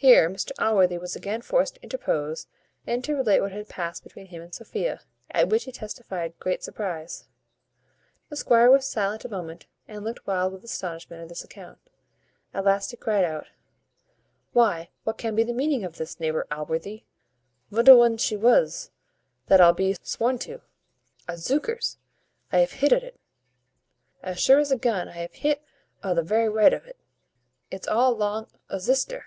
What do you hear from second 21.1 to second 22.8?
Odzookers! I have